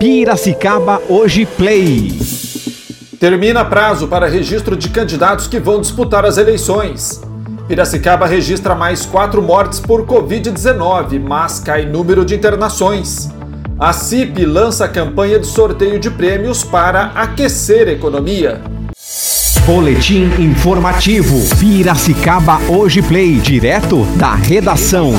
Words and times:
Piracicaba 0.00 0.98
Hoje 1.10 1.44
Play. 1.44 2.18
Termina 3.20 3.62
prazo 3.66 4.08
para 4.08 4.26
registro 4.26 4.74
de 4.74 4.88
candidatos 4.88 5.46
que 5.46 5.60
vão 5.60 5.78
disputar 5.78 6.24
as 6.24 6.38
eleições. 6.38 7.20
Piracicaba 7.68 8.24
registra 8.24 8.74
mais 8.74 9.04
quatro 9.04 9.42
mortes 9.42 9.78
por 9.78 10.06
Covid-19, 10.06 11.20
mas 11.20 11.60
cai 11.60 11.84
número 11.84 12.24
de 12.24 12.34
internações. 12.34 13.28
A 13.78 13.92
CIP 13.92 14.46
lança 14.46 14.88
campanha 14.88 15.38
de 15.38 15.46
sorteio 15.46 16.00
de 16.00 16.10
prêmios 16.10 16.64
para 16.64 17.12
aquecer 17.14 17.86
a 17.86 17.92
economia. 17.92 18.62
Boletim 19.66 20.30
informativo. 20.38 21.36
Piracicaba 21.58 22.58
Hoje 22.70 23.02
Play, 23.02 23.34
direto 23.34 24.06
da 24.16 24.34
redação. 24.34 25.12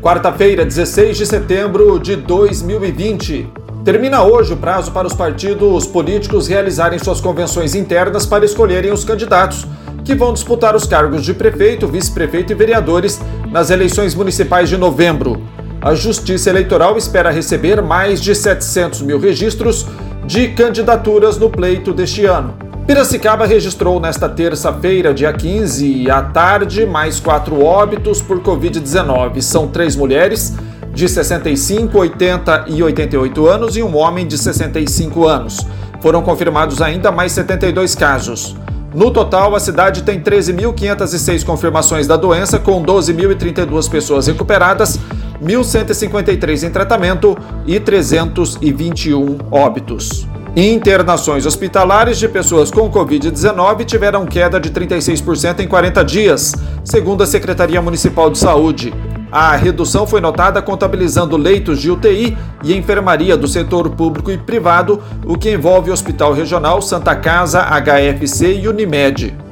Quarta-feira, 0.00 0.64
16 0.64 1.18
de 1.18 1.26
setembro 1.26 1.98
de 1.98 2.16
2020. 2.16 3.46
Termina 3.84 4.22
hoje 4.22 4.54
o 4.54 4.56
prazo 4.56 4.92
para 4.92 5.06
os 5.06 5.12
partidos 5.12 5.86
políticos 5.86 6.48
realizarem 6.48 6.98
suas 6.98 7.20
convenções 7.20 7.74
internas 7.74 8.24
para 8.24 8.46
escolherem 8.46 8.90
os 8.92 9.04
candidatos 9.04 9.66
que 10.02 10.14
vão 10.14 10.32
disputar 10.32 10.74
os 10.74 10.86
cargos 10.86 11.22
de 11.22 11.34
prefeito, 11.34 11.86
vice-prefeito 11.86 12.50
e 12.50 12.56
vereadores 12.56 13.20
nas 13.50 13.68
eleições 13.68 14.14
municipais 14.14 14.70
de 14.70 14.78
novembro. 14.78 15.42
A 15.82 15.94
Justiça 15.94 16.48
Eleitoral 16.48 16.96
espera 16.96 17.30
receber 17.30 17.82
mais 17.82 18.22
de 18.22 18.34
700 18.34 19.02
mil 19.02 19.18
registros 19.18 19.86
de 20.24 20.48
candidaturas 20.48 21.36
no 21.36 21.50
pleito 21.50 21.92
deste 21.92 22.24
ano. 22.24 22.69
Piracicaba 22.86 23.46
registrou 23.46 24.00
nesta 24.00 24.28
terça-feira, 24.28 25.14
dia 25.14 25.32
15, 25.32 26.10
à 26.10 26.22
tarde, 26.22 26.84
mais 26.84 27.20
quatro 27.20 27.62
óbitos 27.62 28.20
por 28.20 28.40
Covid-19. 28.40 29.40
São 29.42 29.68
três 29.68 29.94
mulheres 29.94 30.54
de 30.92 31.08
65, 31.08 31.96
80 31.96 32.64
e 32.68 32.82
88 32.82 33.46
anos 33.46 33.76
e 33.76 33.82
um 33.82 33.96
homem 33.96 34.26
de 34.26 34.36
65 34.36 35.26
anos. 35.26 35.66
Foram 36.00 36.22
confirmados 36.22 36.82
ainda 36.82 37.12
mais 37.12 37.32
72 37.32 37.94
casos. 37.94 38.56
No 38.92 39.12
total, 39.12 39.54
a 39.54 39.60
cidade 39.60 40.02
tem 40.02 40.20
13.506 40.20 41.44
confirmações 41.44 42.08
da 42.08 42.16
doença, 42.16 42.58
com 42.58 42.82
12.032 42.82 43.88
pessoas 43.88 44.26
recuperadas, 44.26 44.98
1.153 45.40 46.66
em 46.66 46.70
tratamento 46.70 47.38
e 47.66 47.78
321 47.78 49.38
óbitos. 49.50 50.29
Internações 50.56 51.46
hospitalares 51.46 52.18
de 52.18 52.28
pessoas 52.28 52.72
com 52.72 52.90
Covid-19 52.90 53.84
tiveram 53.84 54.26
queda 54.26 54.58
de 54.58 54.68
36% 54.70 55.60
em 55.60 55.68
40 55.68 56.04
dias, 56.04 56.54
segundo 56.84 57.22
a 57.22 57.26
Secretaria 57.26 57.80
Municipal 57.80 58.28
de 58.28 58.38
Saúde. 58.38 58.92
A 59.30 59.54
redução 59.54 60.08
foi 60.08 60.20
notada 60.20 60.60
contabilizando 60.60 61.36
leitos 61.36 61.80
de 61.80 61.88
UTI 61.88 62.36
e 62.64 62.74
enfermaria 62.74 63.36
do 63.36 63.46
setor 63.46 63.90
público 63.90 64.32
e 64.32 64.38
privado, 64.38 65.00
o 65.24 65.38
que 65.38 65.52
envolve 65.52 65.90
o 65.90 65.92
Hospital 65.92 66.32
Regional 66.32 66.82
Santa 66.82 67.14
Casa, 67.14 67.62
HFC 67.62 68.54
e 68.54 68.66
Unimed. 68.66 69.49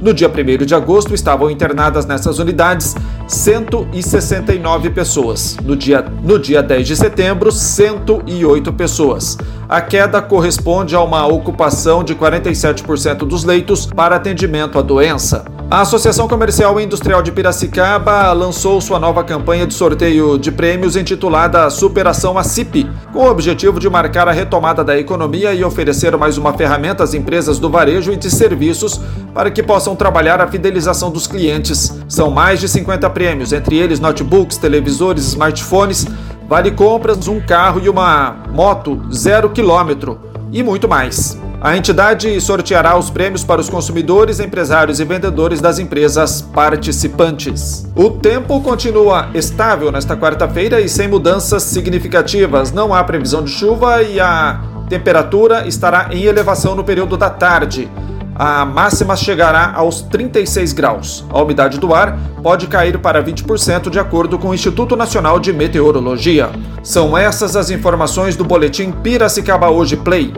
No 0.00 0.14
dia 0.14 0.30
1 0.30 0.64
de 0.64 0.74
agosto, 0.74 1.14
estavam 1.14 1.50
internadas 1.50 2.06
nessas 2.06 2.38
unidades 2.38 2.96
169 3.28 4.90
pessoas. 4.90 5.58
No 5.62 5.76
dia, 5.76 6.02
no 6.22 6.38
dia 6.38 6.62
10 6.62 6.86
de 6.86 6.96
setembro, 6.96 7.52
108 7.52 8.72
pessoas. 8.72 9.36
A 9.68 9.82
queda 9.82 10.22
corresponde 10.22 10.96
a 10.96 11.02
uma 11.02 11.26
ocupação 11.26 12.02
de 12.02 12.14
47% 12.14 13.18
dos 13.18 13.44
leitos 13.44 13.84
para 13.86 14.16
atendimento 14.16 14.78
à 14.78 14.82
doença. 14.82 15.44
A 15.70 15.82
Associação 15.82 16.26
Comercial 16.26 16.80
e 16.80 16.84
Industrial 16.84 17.22
de 17.22 17.30
Piracicaba 17.30 18.32
lançou 18.32 18.80
sua 18.80 18.98
nova 18.98 19.22
campanha 19.22 19.68
de 19.68 19.72
sorteio 19.72 20.36
de 20.36 20.50
prêmios 20.50 20.96
intitulada 20.96 21.70
Superação 21.70 22.36
ACIP, 22.36 22.90
com 23.12 23.20
o 23.20 23.30
objetivo 23.30 23.78
de 23.78 23.88
marcar 23.88 24.26
a 24.26 24.32
retomada 24.32 24.82
da 24.82 24.98
economia 24.98 25.54
e 25.54 25.62
oferecer 25.62 26.16
mais 26.16 26.36
uma 26.36 26.52
ferramenta 26.54 27.04
às 27.04 27.14
empresas 27.14 27.60
do 27.60 27.70
varejo 27.70 28.12
e 28.12 28.16
de 28.16 28.28
serviços 28.28 29.00
para 29.32 29.48
que 29.48 29.62
possam 29.62 29.94
trabalhar 29.94 30.40
a 30.40 30.48
fidelização 30.48 31.08
dos 31.08 31.28
clientes. 31.28 31.96
São 32.08 32.32
mais 32.32 32.58
de 32.58 32.68
50 32.68 33.08
prêmios, 33.10 33.52
entre 33.52 33.76
eles 33.76 34.00
notebooks, 34.00 34.58
televisores, 34.58 35.24
smartphones, 35.28 36.04
vale 36.48 36.72
compras, 36.72 37.28
um 37.28 37.40
carro 37.40 37.80
e 37.80 37.88
uma 37.88 38.38
moto 38.52 39.00
zero 39.14 39.48
quilômetro 39.50 40.18
e 40.50 40.64
muito 40.64 40.88
mais. 40.88 41.38
A 41.62 41.76
entidade 41.76 42.40
sorteará 42.40 42.96
os 42.96 43.10
prêmios 43.10 43.44
para 43.44 43.60
os 43.60 43.68
consumidores, 43.68 44.40
empresários 44.40 44.98
e 44.98 45.04
vendedores 45.04 45.60
das 45.60 45.78
empresas 45.78 46.40
participantes. 46.40 47.86
O 47.94 48.08
tempo 48.12 48.58
continua 48.62 49.28
estável 49.34 49.92
nesta 49.92 50.16
quarta-feira 50.16 50.80
e 50.80 50.88
sem 50.88 51.06
mudanças 51.06 51.62
significativas. 51.64 52.72
Não 52.72 52.94
há 52.94 53.04
previsão 53.04 53.44
de 53.44 53.50
chuva 53.50 54.02
e 54.02 54.18
a 54.18 54.58
temperatura 54.88 55.68
estará 55.68 56.08
em 56.10 56.22
elevação 56.22 56.74
no 56.74 56.82
período 56.82 57.14
da 57.18 57.28
tarde. 57.28 57.90
A 58.34 58.64
máxima 58.64 59.14
chegará 59.14 59.74
aos 59.74 60.00
36 60.00 60.72
graus. 60.72 61.26
A 61.28 61.42
umidade 61.42 61.78
do 61.78 61.94
ar 61.94 62.18
pode 62.42 62.68
cair 62.68 62.98
para 62.98 63.22
20% 63.22 63.90
de 63.90 63.98
acordo 63.98 64.38
com 64.38 64.48
o 64.48 64.54
Instituto 64.54 64.96
Nacional 64.96 65.38
de 65.38 65.52
Meteorologia. 65.52 66.48
São 66.82 67.18
essas 67.18 67.54
as 67.54 67.68
informações 67.68 68.34
do 68.34 68.44
boletim 68.44 68.92
Piracicaba 68.92 69.68
Hoje 69.68 69.98
Play. 69.98 70.32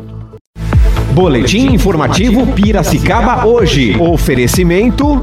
Boletim 1.13 1.75
informativo 1.75 2.47
Piracicaba 2.47 3.47
hoje. 3.47 3.95
Oferecimento 3.99 5.23